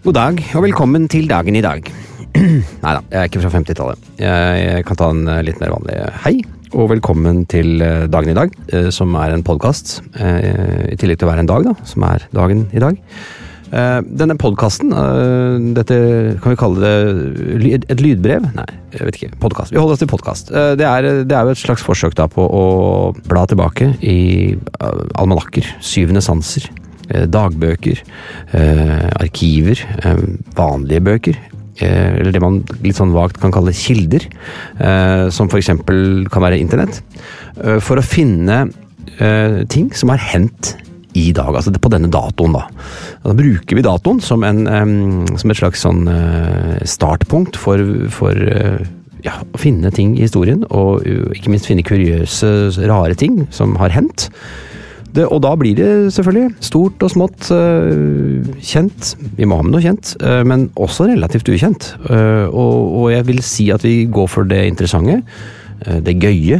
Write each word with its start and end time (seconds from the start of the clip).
God 0.00 0.14
dag, 0.16 0.38
og 0.56 0.62
velkommen 0.64 1.02
til 1.12 1.26
dagen 1.28 1.58
i 1.58 1.60
dag. 1.60 1.84
Nei 2.40 2.92
da, 2.96 3.02
jeg 3.12 3.18
er 3.20 3.26
ikke 3.28 3.42
fra 3.42 3.50
50-tallet. 3.52 4.06
Jeg, 4.16 4.86
kan 4.88 4.96
ta 4.96 5.10
en 5.12 5.28
eh, 5.28 5.42
litt 5.44 5.60
mer 5.60 5.74
vanlig 5.74 5.98
hei, 6.22 6.32
og 6.72 6.88
velkommen 6.94 7.42
til 7.52 7.84
eh, 7.84 8.06
dagen 8.08 8.32
i 8.32 8.36
dag, 8.38 8.56
eh, 8.72 8.88
som 8.96 9.12
er 9.20 9.34
en 9.36 9.44
podkast. 9.44 9.98
I 10.16 10.96
tillegg 10.96 11.20
til 11.20 11.28
å 11.28 11.30
være 11.34 11.44
en 11.44 11.52
dag, 11.52 11.68
da, 11.68 11.76
som 11.84 12.08
er 12.08 12.24
dagen 12.32 12.64
i 12.72 12.80
dag. 12.80 12.96
Denne 13.70 14.34
podkasten, 14.40 14.88
dette 15.76 15.96
kan 16.42 16.54
vi 16.56 16.58
kalle 16.58 16.88
det 17.60 17.76
et 17.92 18.00
lydbrev? 18.02 18.48
Nei, 18.56 18.66
jeg 18.96 19.06
vet 19.06 19.20
ikke. 19.20 19.36
Podkast. 19.44 19.70
Vi 19.70 19.78
holder 19.78 19.94
oss 19.94 20.02
til 20.02 20.10
podkast. 20.10 20.50
Det, 20.50 20.88
det, 21.28 21.36
er 21.36 21.44
jo 21.44 21.52
et 21.52 21.60
slags 21.60 21.84
forsøk 21.86 22.16
da 22.18 22.26
på 22.26 22.42
å 22.42 22.64
bla 23.28 23.44
tilbake 23.46 23.92
i 24.00 24.18
almanakker, 24.80 25.70
syvende 25.84 26.24
sanser, 26.24 26.66
dagbøker, 27.10 28.02
arkiver, 29.20 29.82
vanlige 30.56 31.04
bøker, 31.06 31.40
eller 31.80 32.34
det 32.34 32.42
man 32.42 32.60
litt 32.84 32.98
sånn 32.98 33.14
vagt 33.14 33.40
kan 33.40 33.54
kalle 33.54 33.74
kilder, 33.76 34.26
som 35.32 35.48
f.eks. 35.48 35.72
kan 35.80 36.44
være 36.44 36.60
internett, 36.60 37.00
for 37.82 38.00
å 38.00 38.04
finne 38.04 38.66
ting 39.72 39.90
som 39.96 40.12
har 40.12 40.22
hendt 40.30 40.74
i 41.18 41.32
dag, 41.34 41.50
altså 41.56 41.72
på 41.74 41.90
denne 41.90 42.10
datoen, 42.12 42.54
da. 42.54 42.66
Da 43.24 43.34
bruker 43.34 43.78
vi 43.78 43.82
datoen 43.82 44.20
som, 44.22 44.44
en, 44.46 44.62
som 45.40 45.50
et 45.50 45.58
slags 45.58 45.82
sånn 45.82 46.04
startpunkt 46.86 47.58
for, 47.58 47.82
for 48.14 48.38
ja, 49.26 49.40
finne 49.60 49.90
ting 49.94 50.14
i 50.16 50.24
historien, 50.24 50.64
og 50.70 51.04
ikke 51.34 51.52
minst 51.52 51.68
finne 51.68 51.84
kuriøse, 51.86 52.50
rare 52.88 53.16
ting 53.18 53.44
som 53.54 53.74
har 53.80 53.92
hendt. 53.94 54.30
Det, 55.14 55.26
og 55.26 55.40
da 55.42 55.54
blir 55.58 55.74
det 55.78 55.88
selvfølgelig 56.14 56.64
stort 56.64 57.02
og 57.02 57.12
smått 57.12 57.48
uh, 57.50 58.50
kjent. 58.62 59.14
Vi 59.38 59.48
må 59.48 59.58
ha 59.58 59.66
med 59.66 59.74
noe 59.74 59.84
kjent, 59.84 60.12
uh, 60.22 60.42
men 60.46 60.68
også 60.78 61.08
relativt 61.10 61.50
ukjent. 61.50 61.92
Uh, 62.06 62.46
og, 62.46 62.76
og, 63.00 63.06
jeg 63.14 63.26
vil 63.30 63.42
si 63.46 63.70
at 63.74 63.86
vi 63.86 64.04
går 64.12 64.30
for 64.30 64.50
det 64.50 64.62
interessante, 64.70 65.22
det 65.80 66.12
gøye, 66.20 66.58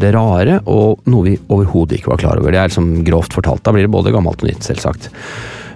det 0.00 0.10
rare, 0.14 0.54
og 0.72 1.02
noe 1.12 1.26
vi 1.26 1.34
overhodet 1.52 1.98
ikke 1.98 2.14
var 2.14 2.22
klar 2.22 2.40
over. 2.40 2.54
Det 2.54 2.62
er 2.62 2.70
liksom 2.70 2.88
grovt 3.04 3.36
fortalt. 3.36 3.60
Da 3.66 3.74
blir 3.76 3.84
det 3.84 3.92
både 3.92 4.14
gammelt 4.16 4.40
og 4.40 4.48
nytt, 4.48 4.64
selvsagt. 4.64 5.10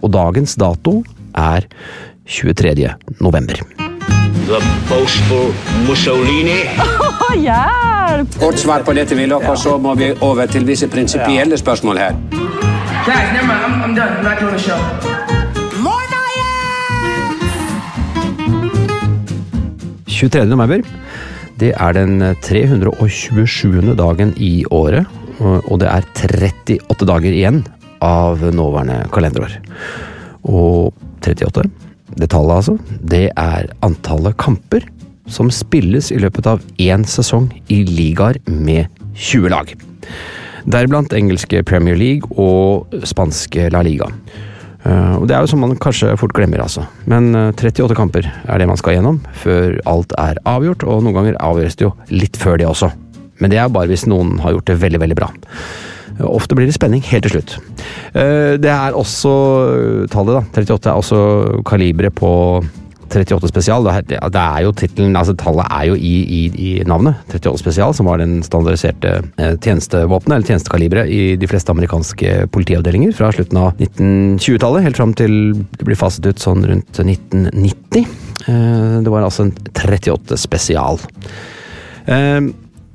Og 0.00 0.14
dagens 0.16 0.56
dato 0.56 1.02
er 1.36 1.68
23. 2.24 2.88
november. 3.20 3.89
The 4.46 4.60
boastful 4.88 5.52
Mussolini. 5.88 6.60
Oh, 6.78 7.34
hjelp! 7.46 8.38
Kort 8.40 8.58
svar 8.58 8.82
på 8.82 8.92
dette, 8.92 9.16
Willoch, 9.16 9.48
og 9.48 9.58
så 9.58 9.78
må 9.78 9.94
vi 9.94 10.12
over 10.20 10.46
til 10.46 10.66
visse 10.66 10.88
prinsipielle 10.88 11.58
spørsmål 11.58 11.98
her. 11.98 12.12
Guys, 13.06 13.32
never 13.32 13.46
mind. 13.46 13.64
I'm, 13.64 13.82
I'm 13.82 13.94
done. 13.94 14.16
I'm 14.18 14.24
not 14.24 14.40
doing 14.40 14.52
the 14.52 14.58
show. 14.58 14.78
23. 20.20 20.44
november. 20.44 20.82
Det 21.60 21.70
er 21.76 21.92
den 21.96 22.20
327. 22.42 23.94
dagen 23.96 24.34
i 24.36 24.64
året, 24.70 25.06
og 25.40 25.80
det 25.80 25.88
er 25.88 26.04
38 26.04 27.06
dager 27.08 27.32
igjen 27.32 27.62
av 28.04 28.42
nåværende 28.52 28.98
kalenderår. 29.12 29.56
Og 30.44 30.92
38, 31.24 31.64
det 32.18 32.30
tallet 32.32 32.56
altså, 32.60 32.76
det 33.00 33.28
er 33.38 33.70
antallet 33.86 34.38
kamper 34.40 34.86
som 35.30 35.50
spilles 35.54 36.10
i 36.10 36.18
løpet 36.18 36.48
av 36.50 36.62
én 36.82 37.06
sesong 37.06 37.48
i 37.70 37.82
ligaer 37.86 38.40
med 38.50 38.90
20 39.14 39.52
lag. 39.52 39.72
Deriblant 40.70 41.14
engelske 41.16 41.62
Premier 41.66 41.98
League 41.98 42.26
og 42.36 42.90
spanske 43.06 43.70
La 43.72 43.82
Liga. 43.86 44.10
Og 44.80 45.26
Det 45.28 45.36
er 45.36 45.44
jo 45.44 45.50
som 45.52 45.60
man 45.60 45.76
kanskje 45.76 46.16
fort 46.16 46.32
glemmer, 46.32 46.62
altså. 46.64 46.86
Men 47.04 47.34
38 47.52 47.94
kamper 47.94 48.24
er 48.24 48.58
det 48.58 48.68
man 48.68 48.78
skal 48.80 48.96
gjennom 48.96 49.20
før 49.42 49.76
alt 49.86 50.14
er 50.18 50.40
avgjort, 50.48 50.86
og 50.88 51.04
noen 51.04 51.18
ganger 51.18 51.40
avgjøres 51.40 51.76
det 51.76 51.84
jo 51.84 51.92
litt 52.08 52.38
før 52.40 52.56
det 52.56 52.68
også. 52.68 52.90
Men 53.40 53.52
det 53.52 53.60
er 53.60 53.72
bare 53.72 53.90
hvis 53.92 54.08
noen 54.08 54.38
har 54.40 54.56
gjort 54.56 54.72
det 54.72 54.80
veldig, 54.80 55.00
veldig 55.04 55.18
bra. 55.20 55.28
Ofte 56.26 56.56
blir 56.58 56.68
det 56.68 56.76
spenning 56.76 57.04
helt 57.08 57.26
til 57.26 57.38
slutt. 57.38 57.56
Det 58.12 58.70
er 58.70 58.96
også 58.96 59.32
tallet, 60.12 60.36
da. 60.36 60.42
38 60.60 60.90
er 60.90 60.98
også 61.00 61.20
kaliberet 61.68 62.16
på 62.18 62.30
38 63.10 63.50
spesial. 63.50 63.86
Det 64.06 64.18
er 64.20 64.60
jo 64.64 64.72
titlen, 64.76 65.16
altså 65.18 65.34
Tallet 65.38 65.66
er 65.66 65.88
jo 65.90 65.96
i, 65.96 66.14
i, 66.22 66.40
i, 66.54 66.70
navnet. 66.88 67.18
38 67.32 67.58
spesial, 67.62 67.94
som 67.96 68.08
var 68.10 68.20
den 68.22 68.40
standardiserte 68.46 69.16
tjenestevåpenet, 69.64 70.36
eller 70.36 70.46
tjenestekaliberet, 70.46 71.10
i 71.10 71.36
de 71.40 71.50
fleste 71.50 71.74
amerikanske 71.74 72.46
politiavdelinger 72.54 73.14
fra 73.16 73.32
slutten 73.34 73.60
av 73.60 73.82
1920-tallet, 73.82 74.86
helt 74.86 75.00
fram 75.00 75.14
til 75.18 75.36
det 75.78 75.86
blir 75.86 75.98
faset 75.98 76.26
ut 76.26 76.42
sånn 76.42 76.64
rundt 76.70 77.02
1990. 77.02 78.06
Det 78.46 79.12
var 79.12 79.26
altså 79.26 79.48
en 79.48 79.54
38 79.74 80.38
spesial. 80.40 81.00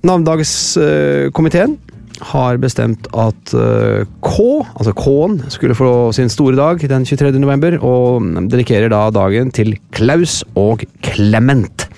Navnedagskomiteen 0.05 1.77
har 2.23 2.59
bestemt 2.61 3.09
at 3.17 3.51
K, 3.53 4.35
altså 4.75 4.93
K-en, 4.95 5.39
skulle 5.51 5.75
få 5.77 5.89
sin 6.15 6.31
store 6.31 6.55
dag 6.55 6.85
den 6.87 7.07
23. 7.07 7.33
november, 7.41 7.75
og 7.83 8.23
dedikerer 8.51 8.91
da 8.93 9.09
dagen 9.13 9.51
til 9.55 9.75
Klaus 9.95 10.39
og 10.55 10.85
Clement. 11.03 11.89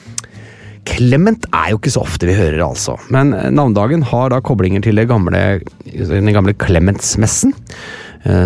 Clement 0.88 1.46
er 1.52 1.72
jo 1.74 1.80
ikke 1.82 1.94
så 1.94 2.04
ofte 2.06 2.30
vi 2.30 2.36
hører, 2.38 2.62
altså, 2.64 2.96
men 3.14 3.34
navnedagen 3.54 4.06
har 4.08 4.32
da 4.32 4.42
koblinger 4.44 4.84
til 4.86 5.04
gamle, 5.10 5.62
den 5.86 6.36
gamle 6.36 6.56
Clemensmessen. 6.64 7.56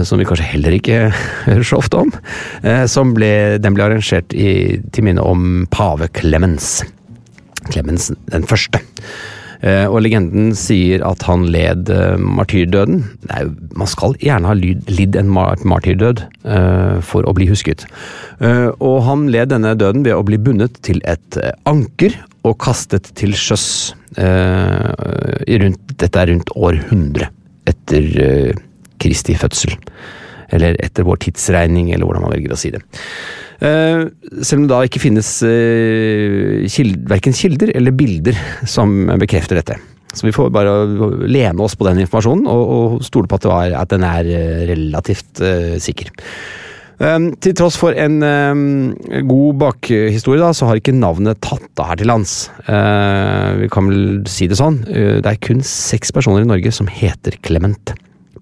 Som 0.06 0.20
vi 0.20 0.28
kanskje 0.30 0.46
heller 0.46 0.76
ikke 0.76 0.98
hører 1.48 1.64
så 1.66 1.80
ofte 1.80 2.02
om. 2.04 2.12
Som 2.92 3.16
ble, 3.18 3.58
den 3.64 3.74
ble 3.74 3.88
arrangert 3.88 4.36
i, 4.36 4.78
til 4.94 5.08
minne 5.08 5.24
om 5.26 5.64
pave 5.74 6.10
Clemens. 6.20 6.82
Clemens 7.72 8.12
den 8.30 8.46
første. 8.46 8.84
Og 9.62 10.02
legenden 10.02 10.56
sier 10.58 11.04
at 11.06 11.22
han 11.28 11.44
led 11.54 11.92
martyrdøden. 12.18 13.04
Nei, 13.30 13.42
man 13.78 13.90
skal 13.90 14.16
gjerne 14.18 14.50
ha 14.50 14.56
lidd 14.58 15.14
en 15.20 15.30
martyrdød 15.30 16.24
for 17.06 17.22
å 17.30 17.34
bli 17.38 17.46
husket. 17.52 17.86
Og 18.42 18.98
han 19.06 19.28
led 19.30 19.52
denne 19.54 19.76
døden 19.78 20.02
ved 20.08 20.18
å 20.18 20.26
bli 20.26 20.40
bundet 20.42 20.82
til 20.82 20.98
et 21.06 21.38
anker 21.70 22.18
og 22.42 22.58
kastet 22.66 23.12
til 23.20 23.38
sjøs. 23.38 23.94
Dette 24.18 26.10
er 26.18 26.32
rundt 26.34 26.50
år 26.58 26.82
100 26.82 27.30
etter 27.70 28.04
Kristi 29.02 29.38
fødsel. 29.38 29.78
Eller 30.52 30.74
etter 30.84 31.06
vår 31.08 31.22
tidsregning, 31.28 31.94
eller 31.94 32.10
hvordan 32.10 32.26
man 32.26 32.34
velger 32.34 32.52
å 32.58 32.60
si 32.60 32.74
det. 32.74 32.82
Eh, 33.62 34.08
selv 34.42 34.64
om 34.64 34.66
det 34.66 34.74
da 34.74 34.82
ikke 34.88 35.04
finnes 35.04 35.28
uh, 35.46 36.64
kild, 36.72 36.96
verken 37.10 37.36
kilder 37.38 37.70
eller 37.78 37.94
bilder 37.94 38.38
som 38.66 39.06
bekrefter 39.22 39.60
dette. 39.60 39.78
Så 40.18 40.26
vi 40.26 40.34
får 40.36 40.50
bare 40.52 40.74
lene 41.30 41.62
oss 41.64 41.78
på 41.78 41.86
den 41.88 42.02
informasjonen 42.04 42.50
og, 42.50 42.64
og 42.76 43.06
stole 43.06 43.30
på 43.30 43.38
at, 43.38 43.46
var, 43.48 43.76
at, 43.84 43.94
den 43.94 44.04
er 44.08 44.28
uh, 44.28 44.64
relativt 44.72 45.44
uh, 45.46 45.78
sikker. 45.82 46.10
Um, 47.02 47.32
til 47.42 47.54
tross 47.58 47.78
for 47.82 47.98
en 47.98 48.20
um, 48.22 48.64
god 49.30 49.62
bakhistorie, 49.62 50.42
da, 50.42 50.52
så 50.54 50.68
har 50.70 50.82
ikke 50.82 50.98
navnet 50.98 51.40
tatt 51.42 51.82
av 51.82 51.92
her 51.92 52.02
til 52.02 52.10
lands. 52.10 52.36
Uh, 52.66 53.62
vi 53.62 53.70
kan 53.74 53.90
vel 53.90 54.04
si 54.30 54.50
det 54.50 54.58
sånn. 54.58 54.82
det 54.86 55.26
er 55.26 55.42
kun 55.42 55.62
seks 55.66 56.14
personer 56.14 56.46
i 56.46 56.50
Norge 56.50 56.74
som 56.74 56.90
heter 56.90 57.38
Clement. 57.46 57.94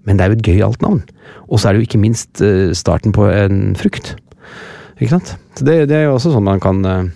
Men 0.08 0.16
det 0.16 0.24
er 0.24 0.32
jo 0.32 0.40
et 0.40 0.48
gøyalt 0.48 0.84
navn. 0.84 1.04
Og 1.48 1.60
så 1.60 1.68
er 1.68 1.76
det 1.76 1.82
jo 1.82 1.88
ikke 1.90 2.02
minst 2.02 2.40
starten 2.76 3.12
på 3.16 3.28
en 3.28 3.72
frukt. 3.80 4.14
Ikke 5.00 5.16
sant? 5.16 5.34
Så 5.56 5.66
det, 5.66 5.86
det 5.90 5.96
er 5.96 6.08
jo 6.08 6.18
også 6.18 6.34
sånn 6.34 6.46
man 6.46 6.60
kan 6.62 6.84
uh, 6.84 7.08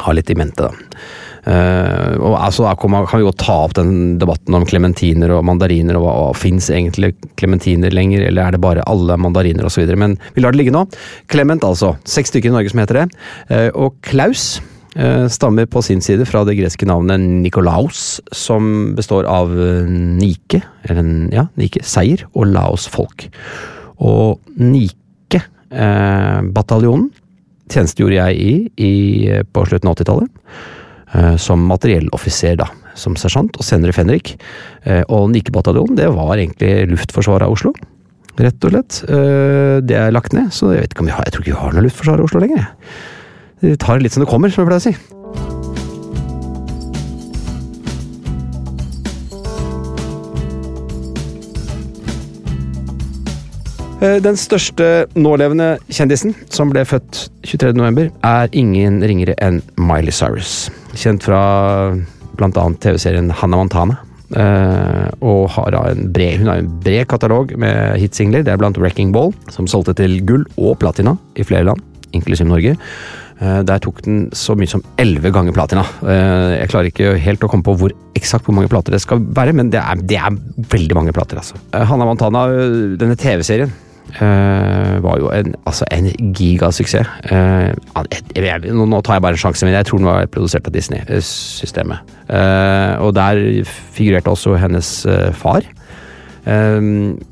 ha 0.00 0.16
litt 0.16 0.32
i 0.32 0.38
mente, 0.38 0.68
da. 0.68 0.98
Uh, 1.42 2.14
og 2.22 2.36
altså, 2.38 2.68
man, 2.86 3.02
kan, 3.10 3.18
vi 3.18 3.26
jo 3.26 3.32
ta 3.34 3.56
opp 3.64 3.72
den 3.74 4.14
debatten 4.20 4.54
om 4.54 4.66
klementiner 4.68 5.32
og 5.34 5.42
mandariner. 5.48 5.98
og, 5.98 6.06
og 6.08 6.36
Fins 6.38 6.70
egentlig 6.70 7.12
klementiner 7.40 7.94
lenger, 7.94 8.28
eller 8.28 8.46
er 8.46 8.54
det 8.54 8.62
bare 8.62 8.86
alle 8.90 9.18
mandariner 9.18 9.66
osv.? 9.66 9.90
Men 9.98 10.16
vi 10.36 10.44
lar 10.44 10.54
det 10.54 10.62
ligge 10.62 10.74
nå. 10.74 10.86
Clement, 11.32 11.66
altså. 11.66 11.96
Seks 12.08 12.32
stykker 12.32 12.52
i 12.52 12.54
Norge 12.54 12.72
som 12.72 12.84
heter 12.84 13.02
det. 13.02 13.08
Uh, 13.50 13.68
og 13.74 13.98
Klaus 14.06 14.62
uh, 14.94 15.26
stammer 15.32 15.66
på 15.66 15.82
sin 15.82 16.04
side 16.04 16.28
fra 16.30 16.44
det 16.46 16.56
greske 16.60 16.86
navnet 16.88 17.26
Nikolaus, 17.42 18.22
som 18.30 18.94
består 18.98 19.26
av 19.26 19.50
Nike, 19.90 20.62
eller 20.86 21.34
ja, 21.34 21.48
Nike, 21.58 21.82
seier, 21.82 22.22
og 22.38 22.52
Laos 22.54 22.86
folk. 22.90 23.26
Og 24.02 24.38
Nike 24.62 25.01
bataljonen 25.72 27.08
tjenestegjorde 27.72 28.18
jeg 28.18 28.36
i, 28.36 28.54
i 28.84 28.92
på 29.52 29.64
slutten 29.68 29.88
av 29.88 29.96
80-tallet. 29.96 30.32
Eh, 31.12 31.36
som 31.36 31.64
materielloffiser, 31.68 32.56
da. 32.60 32.70
Som 32.96 33.16
sersjant, 33.20 33.56
og 33.56 33.66
senere 33.66 33.92
fenrik. 33.96 34.34
Eh, 34.88 35.02
og 35.12 35.28
Nike-bataljonen, 35.32 35.96
det 35.98 36.08
var 36.12 36.36
egentlig 36.36 36.88
Luftforsvaret 36.92 37.48
av 37.48 37.56
Oslo. 37.56 37.74
Rett 38.40 38.64
og 38.64 38.72
slett. 38.72 39.02
Eh, 39.08 39.78
det 39.84 39.98
er 39.98 40.14
lagt 40.14 40.32
ned, 40.36 40.52
så 40.56 40.72
jeg 40.72 40.86
vet 40.86 40.94
ikke 40.94 41.04
om 41.04 41.10
vi 41.10 41.16
har, 41.16 41.26
jeg 41.28 41.36
tror 41.36 41.44
ikke 41.44 41.52
vi 41.52 41.64
har 41.64 41.76
noe 41.76 41.88
luftforsvar 41.88 42.22
i 42.22 42.28
Oslo 42.28 42.44
lenger. 42.44 42.70
Vi 43.62 43.76
tar 43.76 43.98
det 43.98 44.08
litt 44.08 44.16
som 44.16 44.24
det 44.24 44.30
kommer, 44.32 44.52
som 44.52 44.64
jeg 44.64 44.72
pleier 44.72 44.80
å 44.80 44.88
si. 44.88 45.21
Den 54.02 54.38
største 54.40 55.06
nålevende 55.14 55.76
kjendisen, 55.86 56.34
som 56.50 56.72
ble 56.72 56.82
født 56.88 57.28
23.11, 57.46 58.08
er 58.26 58.50
ingen 58.50 58.98
ringere 59.06 59.36
enn 59.38 59.60
Miley 59.78 60.14
Cyrus. 60.14 60.66
Kjent 60.98 61.22
fra 61.22 61.42
bl.a. 62.38 62.64
TV-serien 62.82 63.30
Hannah 63.30 63.62
Montana. 63.62 64.00
Uh, 64.32 65.10
og 65.20 65.50
har 65.52 65.74
en 65.76 66.06
bred, 66.12 66.38
hun 66.40 66.48
har 66.48 66.62
en 66.62 66.68
bred 66.80 67.04
katalog 67.10 67.52
med 67.60 67.98
hitsingler. 68.00 68.44
Det 68.44 68.54
er 68.54 68.60
blant 68.60 68.78
Wrecking 68.80 69.12
Ball, 69.12 69.34
som 69.52 69.68
solgte 69.68 69.94
til 69.98 70.22
gull 70.28 70.46
og 70.56 70.78
platina 70.80 71.18
i 71.36 71.44
flere 71.44 71.66
land, 71.68 71.82
inklusiv 72.16 72.48
Norge. 72.48 72.72
Uh, 73.42 73.60
der 73.68 73.82
tok 73.84 74.00
den 74.06 74.24
så 74.36 74.56
mye 74.56 74.70
som 74.70 74.84
elleve 75.02 75.34
ganger 75.34 75.52
platina. 75.56 75.84
Jeg 76.00 76.72
klarer 76.72 76.88
ikke 76.88 77.14
helt 77.20 77.44
å 77.44 77.52
komme 77.52 77.66
på 77.66 77.76
hvor 77.76 77.92
eksakt 78.16 78.48
hvor 78.48 78.56
mange 78.56 78.72
plater 78.72 78.96
det 78.96 79.02
skal 79.04 79.20
være, 79.20 79.52
men 79.58 79.72
det 79.72 79.82
er, 79.82 80.00
det 80.00 80.20
er 80.20 80.40
veldig 80.72 80.96
mange 80.96 81.16
plater. 81.16 81.42
altså. 81.42 81.60
Hanna 81.72 82.08
Montana, 82.08 82.46
denne 82.96 83.18
TV-serien 83.20 83.72
var 85.02 85.18
jo 85.20 85.30
en, 85.32 85.54
altså 85.66 85.86
en 85.90 86.08
gigasuksess. 86.36 87.08
Uh, 87.30 87.72
nå 88.72 89.00
tar 89.00 89.16
jeg 89.16 89.24
bare 89.24 89.36
en 89.38 89.42
sjanse, 89.44 89.66
men 89.66 89.74
jeg 89.74 89.88
tror 89.88 90.02
den 90.02 90.10
var 90.10 90.26
produsert 90.32 90.66
av 90.68 90.74
Disney-systemet. 90.74 92.12
Uh, 92.28 93.00
og 93.06 93.14
der 93.16 93.40
figurerte 93.64 94.32
også 94.32 94.56
hennes 94.60 95.06
far. 95.38 95.62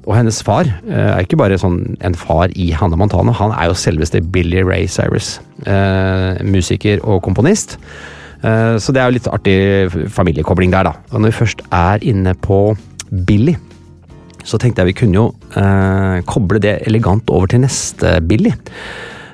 og 0.06 0.14
hennes 0.14 0.36
far 0.46 0.68
er 0.86 1.24
ikke 1.24 1.36
bare 1.36 1.58
sånn 1.58 1.96
en 2.00 2.14
far 2.14 2.52
i 2.54 2.70
Hannah 2.70 2.98
Montana, 2.98 3.32
han 3.34 3.50
er 3.50 3.66
jo 3.66 3.74
selveste 3.74 4.20
Billy 4.22 4.62
Ray 4.62 4.86
Cyrus. 4.86 5.40
musiker 6.44 7.02
og 7.02 7.22
komponist. 7.22 7.78
så 8.40 8.92
det 8.92 9.00
er 9.00 9.08
jo 9.08 9.16
litt 9.16 9.26
artig 9.28 10.10
familiekobling 10.14 10.70
der, 10.70 10.84
da. 10.84 10.92
Og 11.10 11.20
når 11.20 11.32
vi 11.32 11.40
først 11.42 11.62
er 11.72 11.98
inne 12.06 12.34
på 12.34 12.76
Billy 13.26 13.56
så 14.46 14.58
tenkte 14.60 14.82
jeg 14.82 14.92
vi 14.92 14.98
kunne 15.02 15.18
jo 15.18 15.26
eh, 15.58 16.20
koble 16.28 16.60
det 16.62 16.80
elegant 16.88 17.30
over 17.30 17.50
til 17.50 17.64
neste 17.64 18.18
Billy. 18.26 18.52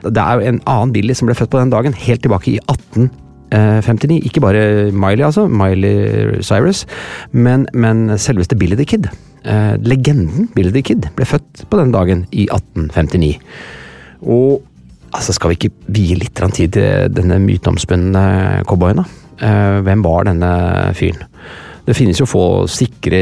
Det 0.06 0.22
er 0.22 0.38
jo 0.38 0.50
en 0.50 0.60
annen 0.68 0.92
Billy 0.94 1.14
som 1.16 1.28
ble 1.28 1.36
født 1.38 1.52
på 1.52 1.60
den 1.60 1.72
dagen, 1.72 1.96
helt 1.98 2.22
tilbake 2.22 2.52
i 2.52 2.58
1859. 2.62 4.20
Ikke 4.28 4.42
bare 4.44 4.92
Miley, 4.92 5.24
altså. 5.26 5.46
Miley 5.48 6.42
Cyrus. 6.46 6.84
Men, 7.32 7.66
men 7.74 8.18
selveste 8.18 8.58
Billy 8.58 8.78
the 8.78 8.86
Kid. 8.86 9.10
Eh, 9.46 9.74
legenden 9.82 10.48
Billy 10.54 10.72
the 10.74 10.82
Kid 10.82 11.10
ble 11.16 11.26
født 11.26 11.66
på 11.70 11.80
den 11.80 11.92
dagen 11.94 12.24
i 12.32 12.48
1859. 12.50 13.36
Og 14.26 14.62
altså, 15.12 15.34
skal 15.36 15.52
vi 15.52 15.60
ikke 15.60 15.74
vie 15.94 16.18
litt 16.18 16.42
tid 16.54 16.74
til 16.76 17.14
denne 17.14 17.38
myteomspunne 17.42 18.26
cowboyen, 18.68 19.02
da? 19.02 19.22
Eh, 19.36 19.78
hvem 19.84 20.04
var 20.04 20.28
denne 20.28 20.50
fyren? 20.96 21.26
Det 21.86 21.94
finnes 21.94 22.18
jo 22.18 22.26
få 22.28 22.44
sikre 22.70 23.18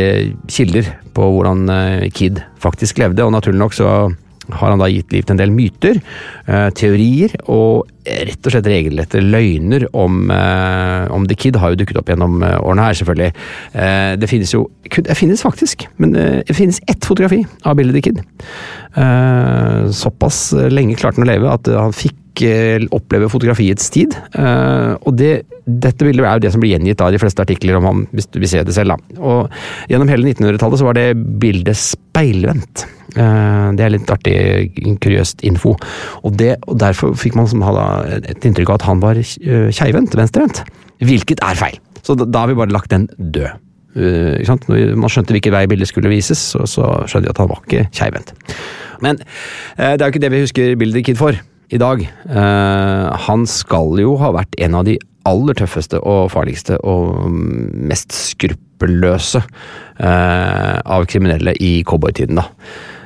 kilder 0.48 0.88
på 1.14 1.30
hvordan 1.36 1.66
eh, 1.72 2.10
Kid 2.14 2.40
faktisk 2.60 3.00
levde, 3.02 3.24
og 3.24 3.34
naturlig 3.34 3.60
nok 3.60 3.76
så 3.76 3.88
har 4.44 4.74
han 4.74 4.80
da 4.80 4.90
gitt 4.92 5.12
liv 5.12 5.24
til 5.24 5.34
en 5.34 5.40
del 5.40 5.52
myter, 5.54 6.00
eh, 6.48 6.66
teorier 6.76 7.32
og 7.48 7.88
rett 8.04 8.44
og 8.44 8.52
slett 8.52 8.68
regelrette 8.68 9.22
løgner 9.24 9.86
om, 9.96 10.26
eh, 10.32 11.04
om 11.12 11.28
The 11.28 11.36
Kid 11.40 11.56
har 11.60 11.72
jo 11.72 11.80
dukket 11.80 12.00
opp 12.00 12.12
gjennom 12.12 12.42
årene 12.44 12.88
her, 12.88 12.98
selvfølgelig. 13.00 13.30
Det 14.20 14.28
finnes 14.28 14.52
jo 14.52 14.66
Det 14.84 15.16
finnes 15.16 15.42
faktisk, 15.42 15.86
men 15.98 16.12
det 16.12 16.54
finnes 16.54 16.78
ett 16.86 17.04
fotografi 17.04 17.40
av 17.64 17.76
bildet 17.76 17.96
the 17.96 18.02
Kid. 18.04 18.20
Såpass 19.90 20.52
lenge 20.70 20.94
klarte 20.94 21.18
han 21.18 21.26
å 21.26 21.32
leve 21.32 21.50
at 21.50 21.66
han 21.66 21.96
fikk 21.96 22.14
oppleve 22.94 23.30
fotografiets 23.32 23.90
tid. 23.94 24.16
Uh, 24.34 24.96
og 25.04 25.14
det, 25.18 25.44
dette 25.64 26.04
bildet 26.04 26.26
er 26.26 26.38
jo 26.38 26.44
det 26.44 26.52
som 26.54 26.62
blir 26.62 26.74
gjengitt 26.74 27.00
av 27.04 27.12
de 27.14 27.20
fleste 27.22 27.42
artikler 27.44 27.78
om 27.78 27.88
ham, 27.88 28.02
hvis 28.12 28.28
du 28.32 28.40
vil 28.42 28.50
se 28.50 28.64
det 28.66 28.74
selv. 28.76 28.94
Da. 28.94 29.22
Og 29.22 29.90
gjennom 29.90 30.10
hele 30.10 30.32
1900-tallet 30.32 30.80
så 30.80 30.88
var 30.88 30.98
det 30.98 31.08
bildet 31.42 31.78
speilvendt. 31.78 32.86
Uh, 33.14 33.70
det 33.78 33.86
er 33.86 33.94
litt 33.94 34.10
artig, 34.10 34.36
kuriøst 35.04 35.44
info. 35.46 35.76
Og, 36.22 36.32
det, 36.40 36.56
og 36.66 36.78
derfor 36.82 37.14
fikk 37.18 37.38
man 37.38 37.50
et 38.18 38.48
inntrykk 38.48 38.72
av 38.72 38.80
at 38.80 38.88
han 38.88 39.04
var 39.04 39.20
uh, 39.20 39.68
keivhendt, 39.74 40.18
venstrevendt. 40.18 40.64
Hvilket 41.04 41.44
er 41.44 41.58
feil. 41.58 41.78
Så 42.04 42.16
da, 42.18 42.26
da 42.28 42.44
har 42.44 42.50
vi 42.50 42.58
bare 42.58 42.74
lagt 42.74 42.92
den 42.92 43.08
død. 43.18 43.62
Uh, 43.94 44.42
Når 44.42 44.96
man 44.98 45.12
skjønte 45.12 45.36
hvilken 45.36 45.54
vei 45.54 45.66
bildet 45.70 45.88
skulle 45.88 46.10
vises, 46.10 46.40
så, 46.52 46.66
så 46.66 47.06
skjønte 47.06 47.28
vi 47.28 47.34
at 47.36 47.42
han 47.44 47.50
var 47.52 47.62
ikke 47.62 47.88
keivhendt. 47.94 48.34
Men 49.04 49.22
uh, 49.22 49.94
det 49.94 50.00
er 50.00 50.08
jo 50.08 50.14
ikke 50.16 50.24
det 50.26 50.32
vi 50.34 50.46
husker 50.48 50.78
bildet 50.80 51.06
Kid 51.06 51.20
for 51.20 51.38
i 51.74 51.80
dag. 51.80 52.04
Uh, 52.30 53.10
han 53.26 53.44
skal 53.50 53.98
jo 54.02 54.14
ha 54.20 54.32
vært 54.36 54.54
en 54.62 54.78
av 54.78 54.86
de 54.88 54.96
aller 55.28 55.56
tøffeste 55.56 55.98
og 56.04 56.30
farligste 56.34 56.76
og 56.84 57.30
mest 57.32 58.14
skruppelløse 58.14 59.40
uh, 59.40 60.78
av 60.84 61.06
kriminelle 61.10 61.56
i 61.64 61.78
cowboytiden, 61.88 62.40
da. 62.40 62.48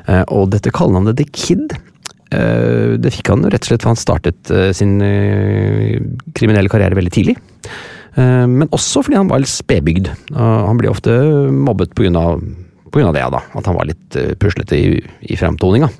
Uh, 0.08 0.24
og 0.34 0.50
dette 0.54 0.72
kallenavnet 0.74 1.20
The 1.20 1.28
Kid 1.32 1.78
det 2.28 3.08
fikk 3.08 3.30
han 3.32 3.46
rett 3.48 3.64
og 3.64 3.70
slett 3.70 3.80
for 3.80 3.94
han 3.94 3.96
startet 3.96 4.50
sin 4.76 4.98
kriminelle 6.36 6.68
karriere 6.68 6.98
veldig 6.98 7.12
tidlig. 7.14 7.38
Men 8.20 8.68
også 8.68 9.00
fordi 9.06 9.16
han 9.16 9.30
var 9.30 9.40
litt 9.40 9.48
spedbygd. 9.48 10.10
Han 10.36 10.76
ble 10.76 10.90
ofte 10.92 11.14
mobbet 11.48 11.96
pga. 11.96 12.26
Av 12.88 13.14
det, 13.14 13.24
da. 13.30 13.42
At 13.54 13.68
han 13.68 13.76
var 13.76 13.88
litt 13.88 14.16
uh, 14.18 14.32
puslete 14.40 14.76
i, 14.78 14.98
i 15.28 15.36
fremtoninga. 15.38 15.90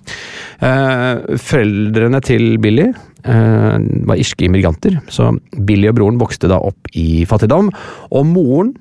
Eh, 0.59 1.37
foreldrene 1.38 2.18
til 2.26 2.57
Billy 2.59 2.88
eh, 2.88 3.76
var 4.09 4.18
irske 4.18 4.49
immigranter, 4.49 4.97
så 5.07 5.30
Billy 5.54 5.87
og 5.90 5.99
broren 6.00 6.18
vokste 6.18 6.50
da 6.50 6.59
opp 6.59 6.90
i 6.99 7.23
fattigdom. 7.30 7.71
Og 8.11 8.26
moren 8.26 8.75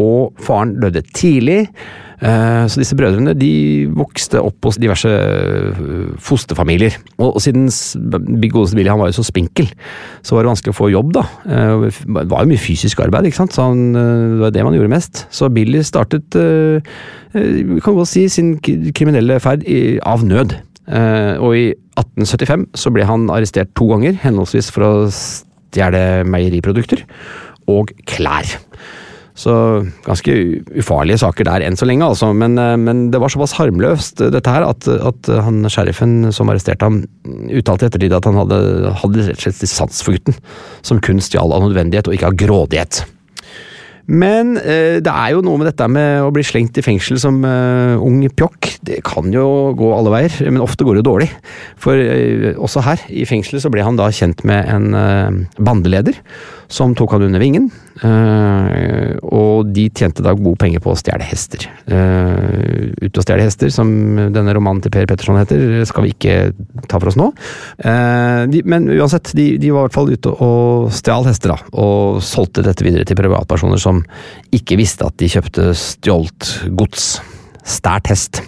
og 0.00 0.34
faren 0.42 0.76
døde 0.82 1.04
tidlig. 1.14 1.68
Eh, 2.24 2.64
så 2.70 2.80
disse 2.80 2.96
brødrene 2.96 3.34
de 3.36 3.84
vokste 3.92 4.40
opp 4.40 4.64
hos 4.64 4.78
diverse 4.80 5.10
eh, 5.10 5.80
fosterfamilier. 6.22 6.96
Og, 7.18 7.36
siden 7.42 7.68
Big 8.40 8.54
Godeste 8.54 8.78
Billy 8.78 8.92
han 8.92 9.00
var 9.00 9.10
jo 9.10 9.18
så 9.18 9.26
spinkel, 9.28 9.68
så 10.24 10.36
var 10.36 10.44
det 10.46 10.52
vanskelig 10.54 10.74
å 10.74 10.78
få 10.78 10.90
jobb. 10.94 11.12
da. 11.18 11.24
Eh, 11.44 11.86
det 11.90 12.26
var 12.32 12.44
jo 12.44 12.52
mye 12.52 12.62
fysisk 12.62 13.02
arbeid, 13.04 13.28
ikke 13.28 13.42
sant? 13.42 13.56
så 13.56 13.68
han, 13.68 13.92
det 13.94 14.42
var 14.44 14.54
det 14.54 14.66
man 14.66 14.78
gjorde 14.78 14.94
mest. 14.94 15.24
Så 15.34 15.50
Billy 15.52 15.82
startet, 15.84 16.38
kan 17.34 17.96
godt 17.98 18.10
si, 18.10 18.28
sin 18.30 18.56
kriminelle 18.94 19.40
ferd 19.42 19.66
av 20.06 20.24
nød. 20.24 20.56
Og 21.42 21.56
i 21.56 21.64
1875 21.98 22.68
så 22.78 22.92
ble 22.94 23.06
han 23.08 23.28
arrestert 23.32 23.72
to 23.76 23.88
ganger, 23.90 24.16
henholdsvis 24.22 24.70
for 24.74 24.86
å 24.86 24.92
stjele 25.12 26.24
meieriprodukter 26.28 27.02
og 27.70 27.90
klær. 28.08 28.54
Så 29.34 29.52
ganske 30.06 30.34
ufarlige 30.78 31.18
saker 31.18 31.48
der 31.48 31.64
enn 31.66 31.74
så 31.78 31.88
lenge, 31.88 32.06
altså. 32.06 32.30
Men, 32.36 32.54
eh, 32.60 32.76
men 32.78 33.08
det 33.10 33.18
var 33.22 33.32
såpass 33.34 33.56
harmløst, 33.58 34.22
eh, 34.22 34.30
dette 34.30 34.52
her, 34.54 34.66
at, 34.68 34.86
at 34.86 35.30
han 35.46 35.66
sheriffen 35.66 36.30
som 36.34 36.52
arresterte 36.52 36.86
ham, 36.86 37.02
uttalte 37.50 37.88
i 37.88 37.90
ettertid 37.90 38.14
at 38.14 38.28
han 38.30 38.38
hadde, 38.38 38.60
hadde 39.02 39.26
rett 39.26 39.40
og 39.40 39.48
slett 39.48 39.74
sans 39.74 40.04
for 40.06 40.14
gutten. 40.14 40.38
Som 40.86 41.02
kun 41.02 41.22
stjal 41.24 41.50
av 41.50 41.66
nødvendighet 41.66 42.10
og 42.10 42.14
ikke 42.14 42.30
av 42.30 42.38
grådighet. 42.38 43.02
Men 44.04 44.58
eh, 44.60 45.00
det 45.00 45.12
er 45.12 45.32
jo 45.32 45.42
noe 45.44 45.60
med 45.60 45.70
dette 45.70 45.86
med 45.88 46.26
å 46.26 46.32
bli 46.34 46.44
slengt 46.44 46.76
i 46.76 46.84
fengsel 46.84 47.16
som 47.20 47.38
eh, 47.48 47.96
ung 47.96 48.20
pjokk. 48.36 48.74
Det 48.84 48.98
kan 49.06 49.32
jo 49.32 49.72
gå 49.78 49.88
alle 49.96 50.12
veier, 50.12 50.34
men 50.50 50.60
ofte 50.64 50.84
går 50.84 51.00
det 51.00 51.06
dårlig. 51.08 51.30
For 51.80 51.96
eh, 51.96 52.52
også 52.52 52.84
her, 52.84 53.00
i 53.08 53.24
fengselet, 53.28 53.64
så 53.64 53.72
ble 53.72 53.84
han 53.86 53.96
da 53.96 54.10
kjent 54.12 54.44
med 54.48 54.68
en 54.68 54.98
eh, 54.98 55.40
bandeleder 55.56 56.20
som 56.70 56.94
tok 56.96 57.14
han 57.16 57.26
under 57.28 57.42
vingen. 57.42 57.68
Uh, 58.02 59.14
og 59.22 59.70
de 59.74 59.86
tjente 59.94 60.24
da 60.24 60.34
gode 60.34 60.58
penger 60.60 60.82
på 60.82 60.92
å 60.92 60.98
stjele 60.98 61.26
hester. 61.26 61.66
Uh, 61.86 62.90
Ute 63.04 63.20
og 63.20 63.26
stjele 63.26 63.46
hester, 63.46 63.70
som 63.74 63.90
denne 64.34 64.54
romanen 64.56 64.82
til 64.84 64.94
Per 64.94 65.06
Petterson 65.10 65.38
heter, 65.38 65.84
skal 65.88 66.06
vi 66.06 66.14
ikke 66.14 66.36
ta 66.90 66.98
for 66.98 67.12
oss 67.12 67.18
nå. 67.20 67.30
Uh, 67.84 68.44
de, 68.50 68.64
men 68.66 68.90
uansett, 68.96 69.34
de, 69.38 69.54
de 69.62 69.72
var 69.74 69.84
i 69.84 69.88
hvert 69.88 69.98
fall 69.98 70.12
ute 70.14 70.34
og 70.34 70.90
stjal 70.94 71.28
hester, 71.28 71.54
da. 71.54 71.74
Og 71.84 72.22
solgte 72.24 72.66
dette 72.66 72.86
videre 72.86 73.06
til 73.08 73.18
privatpersoner 73.20 73.80
som 73.80 74.02
ikke 74.54 74.78
visste 74.80 75.06
at 75.06 75.18
de 75.20 75.30
kjøpte 75.30 75.70
stjålet 75.78 76.54
gods. 76.78 77.16
Stært 77.64 78.10
hest. 78.12 78.44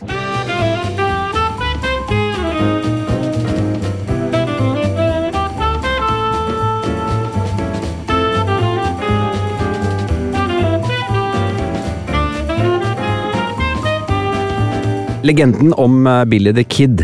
Legenden 15.26 15.74
om 15.74 16.06
eh, 16.06 16.24
Billy 16.28 16.52
the 16.54 16.62
Kid 16.64 17.02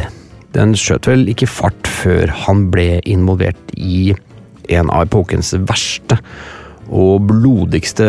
den 0.52 0.74
skjøt 0.76 1.08
vel 1.08 1.24
ikke 1.32 1.48
fart 1.48 1.88
før 1.88 2.30
han 2.44 2.66
ble 2.70 3.00
involvert 3.08 3.72
i 3.74 4.12
en 4.72 4.90
av 4.92 5.06
epokens 5.08 5.54
verste 5.66 6.18
og 6.92 7.24
blodigste 7.30 8.04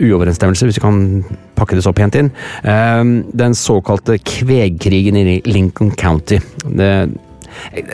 uoverensstemmelser, 0.00 0.68
hvis 0.68 0.78
vi 0.78 0.84
kan 0.84 1.00
pakke 1.58 1.76
det 1.76 1.84
så 1.84 1.92
pent 1.96 2.16
inn. 2.20 2.30
Eh, 2.62 3.02
Den 3.42 3.56
såkalte 3.56 4.20
kvegkrigen 4.20 5.18
i 5.18 5.40
Lincoln 5.48 5.90
County. 5.96 6.38
Det 6.64 6.86
er 6.86 7.10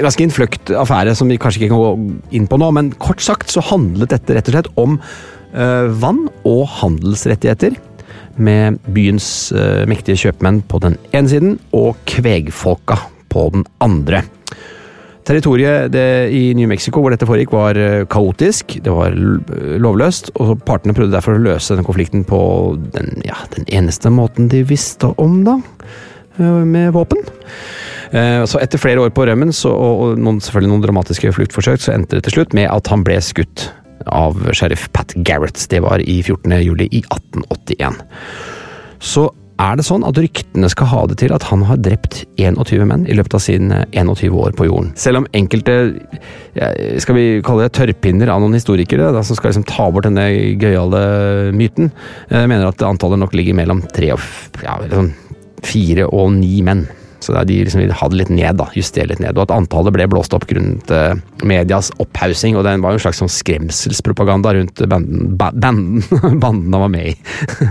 ganske 0.03 0.27
innfløkt 0.27 0.75
affære 0.77 1.15
som 1.17 1.31
vi 1.31 1.39
kanskje 1.41 1.65
ikke 1.65 1.73
kan 1.73 1.83
gå 1.83 2.37
inn 2.37 2.51
på 2.51 2.61
nå, 2.61 2.71
men 2.75 2.93
kort 3.01 3.25
sagt 3.25 3.55
så 3.55 3.65
handlet 3.65 4.13
dette 4.13 4.37
rett 4.37 4.51
og 4.51 4.59
slett 4.59 4.73
om 4.77 4.99
eh, 5.55 5.87
vann 6.03 6.27
og 6.45 6.67
handelsrettigheter 6.83 7.79
med 8.37 8.79
byens 8.93 9.53
eh, 9.57 9.85
mektige 9.89 10.27
kjøpmenn 10.27 10.63
på 10.69 10.81
den 10.85 10.97
ene 11.13 11.31
siden 11.31 11.59
og 11.77 11.97
kvegfolka 12.09 12.99
på 13.33 13.51
den 13.55 13.65
andre. 13.85 14.23
Territoriet 15.27 15.91
det, 15.91 16.31
i 16.31 16.53
New 16.55 16.69
Mexico 16.71 17.01
hvor 17.03 17.11
dette 17.11 17.27
foregikk 17.27 17.51
var 17.57 17.79
eh, 17.81 18.05
kaotisk, 18.07 18.77
det 18.85 18.93
var 18.95 19.17
lovløst, 19.83 20.31
og 20.39 20.61
partene 20.69 20.95
prøvde 20.95 21.17
derfor 21.17 21.35
å 21.35 21.43
løse 21.43 21.75
denne 21.75 21.87
konflikten 21.87 22.23
på 22.29 22.39
den, 22.95 23.17
ja, 23.27 23.41
den 23.57 23.67
eneste 23.67 24.13
måten 24.15 24.47
de 24.53 24.63
visste 24.69 25.11
om, 25.19 25.41
da. 25.49 25.59
eh, 26.39 26.63
Med 26.63 26.93
våpen. 26.95 27.27
Eh, 28.13 28.45
Så 28.47 28.61
etter 28.63 28.79
flere 28.79 29.03
år 29.03 29.11
på 29.11 29.27
rømmen 29.27 29.51
så, 29.51 29.73
og 29.75 30.15
noen, 30.23 30.39
selvfølgelig 30.39 30.71
noen 30.77 30.87
dramatiske 30.87 31.35
fluktforsøk, 31.35 31.83
så 31.83 31.97
endte 31.97 32.21
det 32.21 32.29
til 32.29 32.39
slutt 32.39 32.55
med 32.55 32.71
at 32.71 32.87
han 32.93 33.03
ble 33.03 33.19
skutt 33.19 33.73
av 34.07 34.39
sheriff 34.53 34.89
Pat 34.93 35.15
Garrett. 35.27 35.67
Det 35.71 35.83
var 35.85 36.03
i 36.03 36.21
14. 36.23 36.53
juli 36.63 36.89
i 36.91 37.03
1881. 37.03 37.99
Så 39.03 39.29
er 39.57 39.79
det 39.79 39.87
sånn 39.87 40.05
at 40.05 40.19
ryktene 40.21 40.69
skal 40.69 40.89
ha 40.91 41.03
det 41.09 41.17
til 41.23 41.33
at 41.33 41.47
han 41.49 41.63
har 41.65 41.79
drept 41.81 42.19
21 42.37 42.85
menn 42.91 43.07
i 43.09 43.17
løpet 43.17 43.39
av 43.39 43.43
sine 43.45 43.79
21 43.95 44.37
år 44.37 44.57
på 44.57 44.67
jorden. 44.69 44.91
Selv 45.01 45.23
om 45.23 45.29
enkelte, 45.37 45.77
skal 47.01 47.17
vi 47.17 47.25
kalle 47.47 47.65
det 47.65 47.77
tørrpinner 47.79 48.33
av 48.33 48.43
noen 48.45 48.59
historikere, 48.59 49.09
da, 49.17 49.25
som 49.25 49.39
skal 49.39 49.53
liksom 49.53 49.67
ta 49.69 49.89
bort 49.93 50.09
denne 50.09 50.27
gøyale 50.61 51.01
myten, 51.57 51.89
eh, 52.29 52.45
mener 52.45 52.69
at 52.69 52.85
antallet 52.85 53.23
nok 53.23 53.37
ligger 53.37 53.57
mellom 53.57 53.81
tre 53.97 54.13
og 54.13 54.21
ja, 54.61 54.77
liksom 54.85 55.15
fire 55.65 56.09
og 56.13 56.35
ni 56.37 56.61
menn. 56.67 56.85
Så 57.21 57.35
de 57.49 57.59
liksom 57.65 57.83
vil 57.83 57.95
ha 57.97 58.09
det 58.11 58.21
litt 58.21 58.33
ned, 58.33 58.59
da, 58.61 58.69
justere 58.77 59.11
litt 59.11 59.23
ned. 59.23 59.37
Og 59.37 59.47
at 59.47 59.55
antallet 59.57 59.95
ble 59.97 60.07
blåst 60.13 60.37
opp 60.37 60.47
grunnet 60.51 60.93
eh, 60.93 61.17
medias 61.47 61.91
opphaussing, 62.03 62.59
og 62.59 62.67
den 62.67 62.85
var 62.85 62.95
jo 62.95 63.01
en 63.01 63.07
slags 63.07 63.23
sånn 63.23 63.33
skremselspropaganda 63.33 64.55
rundt 64.59 64.85
banden, 64.91 65.35
ba, 65.41 65.51
banden, 65.53 66.05
han 66.47 66.73
var 66.77 66.91
med 66.93 67.15
i. 67.15 67.17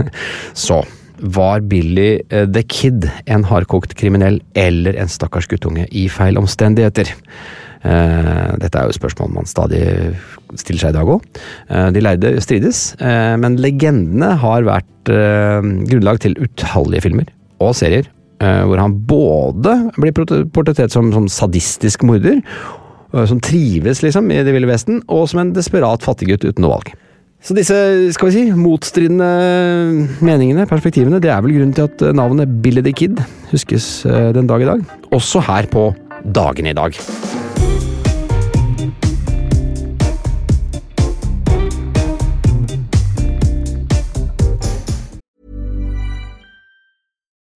Så 0.65 0.83
var 1.19 1.63
Billy 1.69 2.21
eh, 2.29 2.47
the 2.47 2.63
Kid 2.67 3.07
en 3.25 3.45
hardkokt 3.47 3.95
kriminell 3.99 4.41
eller 4.57 4.97
en 4.99 5.11
stakkars 5.11 5.47
guttunge 5.51 5.87
i 5.91 6.07
feil 6.11 6.39
omstendigheter? 6.41 7.11
Eh, 7.85 8.49
dette 8.59 8.81
er 8.81 8.89
jo 8.89 8.97
spørsmål 8.97 9.31
man 9.37 9.49
stadig 9.49 9.85
stiller 10.59 10.81
seg 10.81 10.93
i 10.93 10.97
dag 10.97 11.13
òg. 11.15 11.23
De 11.95 12.03
lærde 12.03 12.33
strides, 12.43 12.87
eh, 12.99 13.35
men 13.41 13.59
legendene 13.61 14.35
har 14.41 14.67
vært 14.67 14.91
grunnlag 15.05 16.17
til 16.23 16.33
utallige 16.41 17.03
filmer 17.05 17.27
og 17.61 17.75
serier 17.77 18.07
hvor 18.67 18.81
han 18.81 18.97
både 19.07 19.77
blir 19.95 20.15
portret- 20.15 20.49
portrettert 20.51 20.91
som, 20.91 21.11
som 21.15 21.29
sadistisk 21.31 22.03
morder, 22.07 22.41
eh, 23.13 23.25
som 23.25 23.39
trives 23.39 24.03
liksom 24.03 24.31
i 24.31 24.43
Det 24.43 24.53
ville 24.55 24.69
vesten, 24.69 25.01
og 25.07 25.29
som 25.31 25.39
en 25.43 25.53
desperat 25.55 26.03
fattiggutt 26.03 26.45
uten 26.45 26.65
noe 26.65 26.77
valg. 26.77 26.93
Så 27.45 27.53
disse 27.53 27.75
skal 28.15 28.31
vi 28.31 28.33
si, 28.33 28.43
motstridende 28.57 29.27
meningene, 30.25 30.65
perspektivene, 30.65 31.19
det 31.21 31.29
er 31.29 31.43
vel 31.45 31.53
grunnen 31.53 31.75
til 31.77 31.85
at 31.85 32.01
eh, 32.01 32.15
navnet 32.17 32.59
Billy 32.63 32.81
the 32.81 32.93
Kid 32.95 33.21
huskes 33.51 34.05
eh, 34.09 34.31
den 34.33 34.49
dag 34.49 34.65
i 34.65 34.69
dag. 34.71 34.85
Også 35.13 35.43
her 35.45 35.69
på 35.69 35.91
Dagen 36.25 36.65
i 36.65 36.73
dag. 36.73 36.95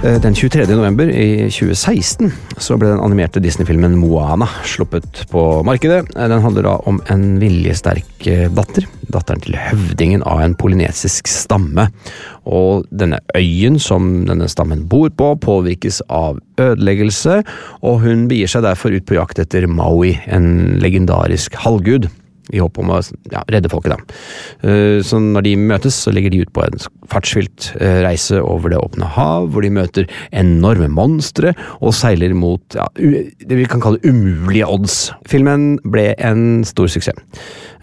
Den 0.00 0.34
23. 0.34 0.64
november 0.64 1.10
i 1.12 1.50
2016 1.52 2.30
så 2.56 2.76
ble 2.80 2.88
den 2.88 3.02
animerte 3.04 3.40
Disney-filmen 3.44 3.98
Moana 4.00 4.46
sluppet 4.64 5.26
på 5.28 5.42
markedet. 5.68 6.06
Eh, 6.16 6.28
Den 6.28 6.40
handler 6.40 6.64
da 6.64 6.72
om 6.88 7.02
en 7.12 7.34
viljesterk 7.42 8.24
eh, 8.24 8.46
datter, 8.48 8.86
datteren 9.12 9.44
til 9.44 9.58
høvdingen 9.60 10.24
av 10.24 10.40
en 10.40 10.54
polynesisk 10.56 11.28
stamme. 11.28 11.90
Og 12.48 12.86
denne 12.88 13.20
øyen 13.36 13.76
som 13.76 14.24
denne 14.24 14.48
stammen 14.48 14.86
bor 14.88 15.12
på, 15.12 15.34
påvirkes 15.44 16.00
av 16.08 16.40
ødeleggelse, 16.56 17.42
og 17.84 18.00
hun 18.00 18.24
begir 18.32 18.48
seg 18.48 18.64
derfor 18.64 18.96
ut 18.96 19.04
på 19.04 19.20
jakt 19.20 19.44
etter 19.44 19.68
Maui, 19.68 20.14
en 20.32 20.80
legendarisk 20.80 21.60
halvgud 21.60 22.08
i 22.52 22.60
håp 22.62 22.78
om 22.82 22.90
å 22.94 23.00
ja, 23.32 23.42
redde 23.50 23.70
folket, 23.72 23.94
da. 23.94 24.18
Eh, 24.66 24.98
Så 25.06 25.20
når 25.22 25.46
de 25.46 25.54
møtes, 25.60 25.96
så 26.04 26.12
legger 26.14 26.32
de 26.32 26.42
ut 26.44 26.52
på 26.54 26.64
en 26.64 26.78
fartsfylt 27.10 27.70
eh, 27.80 28.00
reise 28.04 28.40
over 28.42 28.72
det 28.72 28.80
åpne 28.80 29.08
hav, 29.16 29.48
hvor 29.50 29.64
de 29.66 29.72
møter 29.74 30.08
enorme 30.30 30.88
monstre 30.92 31.54
og 31.80 31.94
seiler 31.96 32.34
mot 32.36 32.76
ja, 32.76 32.86
det 32.96 33.58
vi 33.58 33.66
kan 33.70 33.82
kalle 33.82 34.02
umulige 34.04 34.68
odds. 34.70 34.98
Filmen 35.30 35.78
ble 35.84 36.10
en 36.18 36.62
stor 36.68 36.90
suksess. 36.92 37.18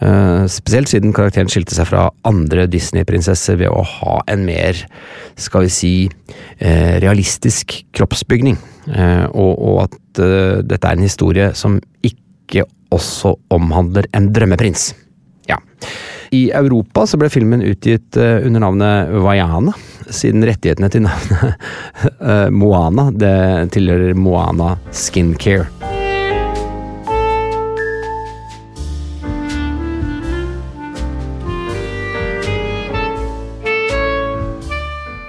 Eh, 0.01 0.45
Spesielt 0.51 0.91
siden 0.91 1.15
karakteren 1.15 1.51
skilte 1.51 1.75
seg 1.75 1.89
fra 1.89 2.07
andre 2.27 2.67
Disney-prinsesser 2.71 3.59
ved 3.59 3.71
å 3.73 3.83
ha 3.83 4.19
en 4.31 4.45
mer, 4.47 4.79
skal 5.39 5.67
vi 5.67 5.73
si, 5.73 5.93
realistisk 6.57 7.75
kroppsbygning. 7.95 8.57
Og, 8.87 9.51
og 9.53 9.81
at 9.83 9.97
dette 10.67 10.87
er 10.87 10.95
en 10.95 11.05
historie 11.05 11.49
som 11.57 11.77
ikke 12.05 12.63
også 12.93 13.35
omhandler 13.53 14.07
en 14.15 14.31
drømmeprins. 14.33 14.91
Ja. 15.47 15.59
I 16.35 16.49
Europa 16.55 17.05
så 17.07 17.19
ble 17.19 17.29
filmen 17.31 17.63
utgitt 17.63 18.17
eh, 18.19 18.43
under 18.47 18.63
navnet 18.65 19.13
Vaiana, 19.23 19.75
siden 20.09 20.45
rettighetene 20.47 20.91
til 20.91 21.05
navnet 21.07 21.69
eh, 22.31 22.47
Moana 22.51 23.09
det 23.15 23.37
tilhører 23.75 24.17
Moana 24.17 24.75
Skincare. 24.91 25.96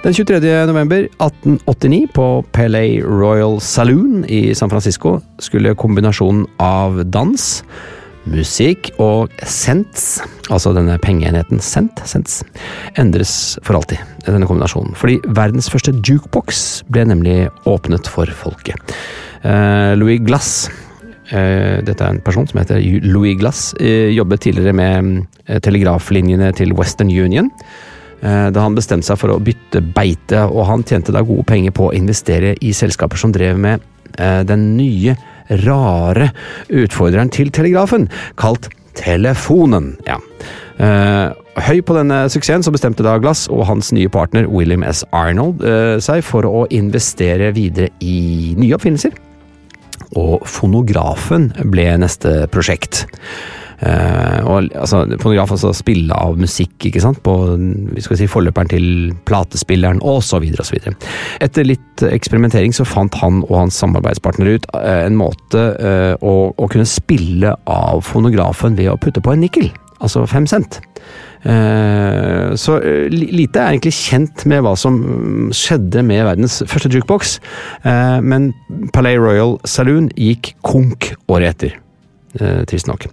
Den 0.09 0.15
23. 0.15 0.65
november 0.65 1.03
1889 1.21 2.07
på 2.13 2.23
Pelé 2.51 2.97
Royal 3.05 3.59
Saloon 3.61 4.23
i 4.25 4.55
San 4.57 4.71
Francisco 4.71 5.19
skulle 5.37 5.75
kombinasjonen 5.77 6.47
av 6.57 6.95
dans, 7.13 7.43
musikk 8.25 8.89
og 8.97 9.29
cents, 9.45 10.07
altså 10.49 10.71
denne 10.73 10.95
pengeenheten 11.03 11.61
cent, 11.61 12.01
cents, 12.09 12.39
endres 12.97 13.35
for 13.61 13.77
alltid, 13.77 14.01
denne 14.25 14.49
kombinasjonen. 14.49 14.97
Fordi 14.97 15.19
verdens 15.29 15.69
første 15.69 15.93
jukebox 15.93 16.63
ble 16.89 17.05
nemlig 17.11 17.37
åpnet 17.69 18.09
for 18.09 18.33
folket. 18.33 18.95
Eh, 19.45 19.93
Louis 19.93 20.17
Glass 20.25 20.71
eh, 21.29 21.85
dette 21.85 22.01
er 22.01 22.15
en 22.15 22.23
person 22.25 22.49
som 22.49 22.63
heter 22.63 22.81
Louis 23.05 23.37
Glass, 23.37 23.75
eh, 23.77 24.09
jobbet 24.17 24.47
tidligere 24.47 24.73
med 24.73 25.61
telegraflinjene 25.69 26.49
til 26.57 26.73
Western 26.81 27.13
Union. 27.13 27.53
Eh, 28.21 28.49
Da 28.51 28.63
han 28.65 28.75
bestemte 28.75 29.07
seg 29.07 29.19
for 29.21 29.33
å 29.33 29.41
bytte 29.43 29.81
beite, 29.95 30.43
og 30.47 30.67
han 30.67 30.83
tjente 30.83 31.13
da 31.15 31.23
gode 31.25 31.47
penger 31.47 31.75
på 31.75 31.89
å 31.89 31.95
investere 31.95 32.55
i 32.61 32.73
selskaper 32.75 33.19
som 33.19 33.33
drev 33.35 33.59
med 33.59 33.83
eh, 34.17 34.41
den 34.47 34.73
nye, 34.77 35.15
rare 35.65 36.29
utfordreren 36.69 37.31
til 37.33 37.49
telegrafen, 37.49 38.09
kalt 38.37 38.69
telefonen. 38.99 39.95
Ja. 40.05 40.19
Eh, 40.79 41.31
høy 41.65 41.79
på 41.83 41.95
denne 41.95 42.21
suksessen 42.31 42.63
så 42.63 42.73
bestemte 42.75 43.03
da 43.03 43.17
Glass 43.19 43.47
og 43.51 43.65
hans 43.67 43.89
nye 43.95 44.11
partner 44.11 44.45
William 44.51 44.83
S. 44.83 45.01
Arnold 45.15 45.63
seg 46.03 46.21
for 46.23 46.47
å 46.47 46.67
investere 46.71 47.49
videre 47.55 47.89
i 47.99 48.53
nye 48.59 48.77
oppfinnelser. 48.77 49.15
Og 50.19 50.45
fonografen 50.47 51.49
ble 51.69 51.89
neste 52.01 52.45
prosjekt. 52.53 53.03
Eh, 53.79 54.39
og, 54.43 54.67
altså, 54.75 55.03
fonograf, 55.21 55.53
altså 55.55 55.71
spille 55.75 56.15
av 56.15 56.37
musikk, 56.39 56.89
ikke 56.89 57.03
sant, 57.03 57.21
på 57.23 57.35
vi 57.95 58.03
skal 58.03 58.19
si, 58.19 58.27
forløperen 58.31 58.71
til 58.73 58.87
platespilleren, 59.29 60.01
osv. 60.03 60.49
osv. 60.59 60.89
Etter 61.39 61.67
litt 61.67 62.03
eksperimentering 62.09 62.75
så 62.75 62.87
fant 62.87 63.15
han 63.21 63.43
og 63.47 63.55
hans 63.61 63.79
samarbeidspartner 63.79 64.55
ut 64.55 64.69
eh, 64.81 65.05
en 65.05 65.19
måte 65.19 65.65
eh, 65.79 66.13
å, 66.19 66.35
å 66.51 66.71
kunne 66.71 66.87
spille 66.89 67.55
av 67.69 68.03
fonografen 68.07 68.75
ved 68.79 68.91
å 68.91 68.99
putte 68.99 69.23
på 69.23 69.35
en 69.35 69.43
nikkel, 69.45 69.71
altså 69.99 70.27
fem 70.29 70.47
cent. 70.49 70.81
Så 71.39 72.73
lite 72.83 73.61
er 73.61 73.69
egentlig 73.69 73.93
kjent 73.95 74.41
med 74.51 74.59
hva 74.65 74.73
som 74.75 74.97
mm, 74.99 75.53
skjedde 75.55 76.03
med 76.03 76.25
verdens 76.27 76.57
første 76.67 76.91
jukebox, 76.91 77.37
men 77.87 78.51
Palais 78.91 79.15
Royal 79.23 79.55
Saloon 79.63 80.11
gikk 80.19 80.57
konk 80.67 81.13
året 81.31 81.53
etter. 81.53 81.77
Eh, 82.37 82.63
Trist 82.69 82.87
nok. 82.87 83.07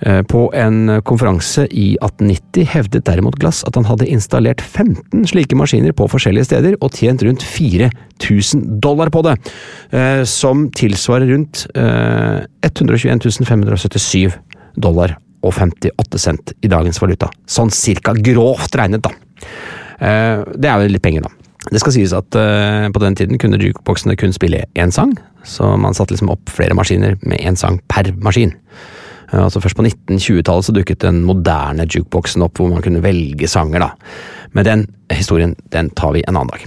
Eh, 0.00 0.22
På 0.28 0.48
en 0.54 1.00
konferanse 1.08 1.64
i 1.72 1.96
1890 2.02 2.66
hevdet 2.68 3.06
derimot 3.06 3.38
Glass 3.40 3.62
at 3.64 3.78
han 3.78 3.86
hadde 3.88 4.08
installert 4.12 4.60
15 4.60 5.24
slike 5.30 5.56
maskiner 5.56 5.94
på 5.96 6.08
forskjellige 6.10 6.50
steder 6.50 6.76
og 6.82 6.92
tjent 6.92 7.24
rundt 7.24 7.46
4000 7.46 8.66
dollar 8.84 9.08
på 9.14 9.22
det, 9.24 9.38
eh, 9.96 10.22
som 10.28 10.68
tilsvarer 10.68 11.32
rundt 11.32 11.64
eh, 11.74 12.44
121 12.68 13.46
577 13.48 14.36
dollar 14.76 15.16
og 15.42 15.54
58 15.54 16.18
cent 16.20 16.52
i 16.60 16.68
dagens 16.68 17.00
valuta. 17.00 17.30
Sånn 17.48 17.72
cirka 17.72 18.12
grovt 18.12 18.74
regnet, 18.76 19.06
da. 19.06 19.14
Det 19.98 20.68
er 20.68 20.82
jo 20.82 20.90
litt 20.92 21.02
penger, 21.02 21.24
da. 21.26 21.37
Det 21.68 21.82
skal 21.82 21.92
sies 21.92 22.14
at 22.16 22.36
uh, 22.38 22.86
på 22.92 23.02
den 23.02 23.16
tiden 23.18 23.40
kunne 23.40 23.60
jukeboxene 23.60 24.16
kun 24.16 24.32
spille 24.32 24.64
én 24.78 24.92
sang, 24.94 25.12
så 25.44 25.74
man 25.76 25.96
satte 25.96 26.14
liksom 26.14 26.32
opp 26.32 26.48
flere 26.48 26.76
maskiner 26.76 27.18
med 27.28 27.42
én 27.44 27.58
sang 27.60 27.80
per 27.92 28.12
maskin. 28.24 28.54
Uh, 29.32 29.44
Altså 29.44 29.60
Først 29.60 29.76
på 29.76 29.84
1920-tallet 29.84 30.64
så 30.64 30.72
dukket 30.72 31.04
den 31.04 31.20
moderne 31.28 31.84
jukeboxen 31.84 32.42
opp, 32.46 32.56
hvor 32.56 32.70
man 32.72 32.82
kunne 32.82 33.04
velge 33.04 33.48
sanger. 33.48 33.84
da. 33.84 33.90
Men 34.56 34.64
den 34.64 34.86
historien 35.12 35.54
den 35.72 35.90
tar 35.90 36.16
vi 36.16 36.24
en 36.26 36.36
annen 36.36 36.48
dag. 36.48 36.64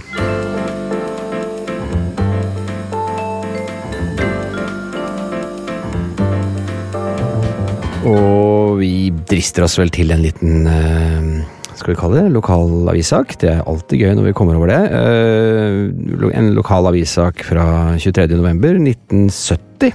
Og 8.02 8.78
vi 8.80 9.12
drister 9.30 9.62
oss 9.66 9.78
vel 9.78 9.90
til 9.94 10.10
en 10.10 10.22
liten 10.24 10.66
eh, 10.66 11.51
skal 11.82 11.94
vi 11.96 11.98
kalle 11.98 12.20
det 12.22 12.34
lokal 12.36 12.88
avissak. 12.92 13.34
Det 13.42 13.50
er 13.50 13.64
alltid 13.66 14.04
gøy 14.04 14.14
når 14.14 14.28
vi 14.28 14.36
kommer 14.38 14.58
over 14.58 14.70
det. 14.70 14.82
Eh, 14.94 16.38
En 16.38 16.52
lokal 16.54 16.86
avissak 16.86 17.42
fra 17.44 17.98
23. 17.98 18.28
november 18.38 18.78
1970. 18.78 19.92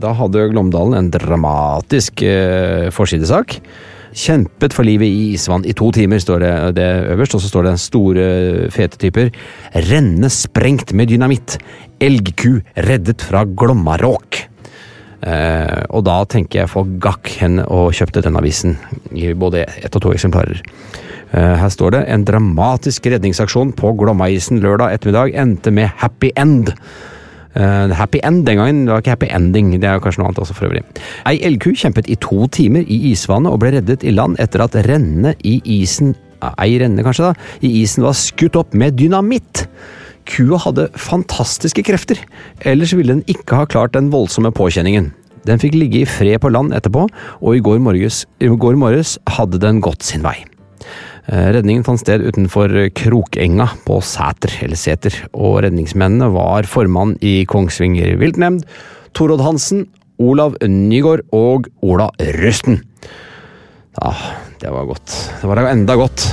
Da 0.00 0.12
hadde 0.16 0.48
Glåmdalen 0.50 0.96
en 0.98 1.10
dramatisk 1.14 2.24
eh, 2.26 2.90
forsidesak. 2.90 3.60
Kjempet 4.10 4.74
for 4.74 4.82
livet 4.82 5.06
i 5.06 5.34
isvann 5.36 5.62
i 5.68 5.74
to 5.76 5.92
timer, 5.94 6.18
står 6.18 6.42
det, 6.42 6.54
det 6.80 6.88
øverst. 7.14 7.36
Og 7.38 7.44
så 7.44 7.50
står 7.52 7.68
det 7.68 7.76
store, 7.78 8.26
fete 8.74 8.98
typer. 8.98 9.30
Renne 9.90 10.30
sprengt 10.34 10.94
med 10.98 11.12
dynamitt. 11.12 11.60
Elgku 12.02 12.58
reddet 12.74 13.22
fra 13.22 13.44
Glommaråk. 13.46 14.49
Eh, 15.20 15.82
og 15.92 16.04
da 16.08 16.22
tenker 16.30 16.62
jeg 16.62 16.72
for 16.72 16.88
gakk 17.02 17.28
hen 17.42 17.60
og 17.66 17.92
kjøpte 17.96 18.22
den 18.24 18.38
avisen 18.40 18.78
i 19.12 19.32
både 19.36 19.66
ett 19.68 19.96
og 19.96 20.06
to 20.06 20.14
eksemplarer. 20.14 20.62
Eh, 21.30 21.54
her 21.60 21.70
står 21.70 21.94
det 21.94 22.02
en 22.08 22.24
dramatisk 22.26 23.06
redningsaksjon 23.12 23.74
på 23.76 23.92
Glommaisen 24.00 24.62
lørdag 24.64 24.96
ettermiddag 24.96 25.36
endte 25.42 25.74
med 25.74 25.92
happy 26.00 26.32
end. 26.40 26.72
Uh, 27.50 27.90
happy 27.98 28.20
end 28.22 28.44
den 28.46 28.60
gangen, 28.60 28.84
det 28.86 28.92
var 28.92 29.00
ikke 29.02 29.10
happy 29.16 29.28
ending, 29.34 29.72
det 29.82 29.88
er 29.90 29.98
kanskje 29.98 30.20
noe 30.20 30.28
annet 30.28 30.38
også 30.38 30.54
for 30.54 30.68
øvrig. 30.68 30.84
Ei 31.26 31.40
elgku 31.42 31.72
kjempet 31.74 32.06
i 32.06 32.14
to 32.22 32.44
timer 32.54 32.84
i 32.86 32.98
isvannet 33.10 33.50
og 33.50 33.58
ble 33.58 33.72
reddet 33.74 34.06
i 34.06 34.12
land 34.14 34.38
etter 34.38 34.62
at 34.62 34.76
rennet 34.86 35.42
i 35.42 35.56
isen 35.80 36.14
Ei 36.40 36.78
renne, 36.80 37.02
kanskje, 37.04 37.26
da, 37.26 37.48
i 37.60 37.82
isen 37.82 38.06
var 38.06 38.14
skutt 38.16 38.54
opp 38.56 38.70
med 38.72 38.94
dynamitt. 38.96 39.66
Kua 40.30 40.60
hadde 40.62 40.86
fantastiske 40.94 41.82
krefter, 41.86 42.20
ellers 42.68 42.94
ville 42.94 43.16
den 43.16 43.24
ikke 43.30 43.58
ha 43.58 43.66
klart 43.68 43.96
den 43.96 44.12
voldsomme 44.12 44.52
påkjenningen. 44.54 45.10
Den 45.48 45.60
fikk 45.60 45.74
ligge 45.78 46.02
i 46.02 46.08
fred 46.08 46.38
på 46.42 46.52
land 46.52 46.74
etterpå, 46.76 47.06
og 47.40 47.56
i 47.56 47.62
går 47.64 47.80
morges, 47.82 48.24
i 48.38 48.50
går 48.50 48.78
morges 48.78 49.16
hadde 49.36 49.60
den 49.62 49.80
gått 49.82 50.04
sin 50.06 50.22
vei. 50.24 50.36
Eh, 51.30 51.48
Redningen 51.56 51.84
fant 51.86 52.00
sted 52.02 52.22
utenfor 52.24 52.72
Krokenga 52.96 53.70
på 53.86 54.00
Sæter, 54.04 54.54
eller 54.64 54.78
Sæter, 54.78 55.16
og 55.32 55.62
redningsmennene 55.64 56.30
var 56.34 56.68
formann 56.68 57.16
i 57.24 57.40
Kongsvinger 57.48 58.18
viltnemnd, 58.20 58.66
Torodd 59.16 59.42
Hansen, 59.44 59.88
Olav 60.20 60.58
Nygaard 60.62 61.24
og 61.32 61.70
Ola 61.82 62.10
Rusten. 62.38 62.82
Ja, 63.96 64.14
det 64.60 64.70
var 64.70 64.86
godt. 64.92 65.16
Det 65.40 65.48
var 65.48 65.64
enda 65.66 65.96
godt. 65.98 66.28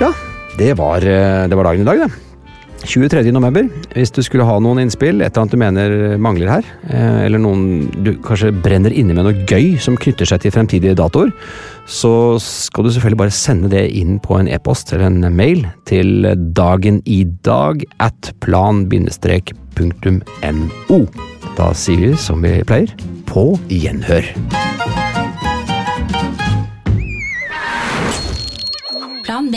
Ja, 0.00 0.12
det 0.58 0.78
var, 0.78 0.96
eh, 0.96 1.48
det 1.48 1.56
var 1.56 1.64
dagen 1.64 1.80
i 1.80 1.84
dag, 1.84 1.98
det. 1.98 2.10
23. 2.84 3.32
november. 3.32 3.68
Hvis 3.94 4.10
du 4.12 4.22
skulle 4.22 4.44
ha 4.44 4.58
noen 4.60 4.78
innspill, 4.82 5.22
et 5.22 5.32
eller 5.32 5.40
annet 5.42 5.52
du 5.54 5.58
mener 5.60 6.18
mangler 6.20 6.48
her, 6.50 6.62
eh, 6.90 7.24
eller 7.26 7.38
noen 7.40 7.90
du 8.04 8.12
kanskje 8.24 8.62
brenner 8.62 8.92
inne 8.92 9.14
med 9.16 9.24
noe 9.24 9.44
gøy 9.48 9.78
som 9.80 9.96
knytter 9.96 10.26
seg 10.28 10.40
til 10.42 10.52
fremtidige 10.54 10.94
datoer, 10.98 11.30
så 11.86 12.38
skal 12.40 12.84
du 12.84 12.90
selvfølgelig 12.90 13.22
bare 13.22 13.30
sende 13.30 13.68
det 13.72 13.96
inn 13.96 14.20
på 14.20 14.38
en 14.38 14.48
e-post 14.48 14.92
eller 14.92 15.06
en 15.06 15.36
mail 15.36 15.66
til 15.88 16.26
dagenidag 16.56 17.84
at 18.00 18.32
plan-punktum-no. 18.44 21.06
Da 21.54 21.72
sier 21.72 21.98
vi 22.00 22.16
som 22.16 22.42
vi 22.42 22.62
pleier, 22.66 22.88
på 23.30 23.58
gjenhør. 23.70 24.24
Plan 29.24 29.50
B. 29.50 29.56